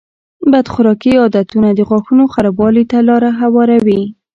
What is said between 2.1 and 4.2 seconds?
خرابوالي ته لاره هواروي.